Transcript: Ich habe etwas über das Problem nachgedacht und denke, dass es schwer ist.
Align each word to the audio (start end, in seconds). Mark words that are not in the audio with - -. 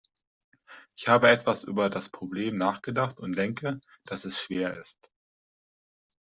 Ich 0.97 1.07
habe 1.07 1.29
etwas 1.29 1.63
über 1.63 1.91
das 1.91 2.09
Problem 2.09 2.57
nachgedacht 2.57 3.19
und 3.19 3.33
denke, 3.37 3.81
dass 4.03 4.25
es 4.25 4.41
schwer 4.41 4.75
ist. 4.75 5.11